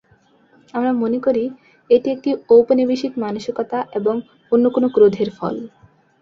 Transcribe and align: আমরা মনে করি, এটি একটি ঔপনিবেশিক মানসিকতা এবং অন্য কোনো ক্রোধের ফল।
আমরা 0.73 0.91
মনে 0.93 1.19
করি, 1.19 1.43
এটি 1.89 2.07
একটি 2.11 2.29
ঔপনিবেশিক 2.49 3.11
মানসিকতা 3.17 3.79
এবং 3.95 4.15
অন্য 4.51 4.65
কোনো 4.69 4.87
ক্রোধের 4.89 5.29
ফল। 5.37 5.55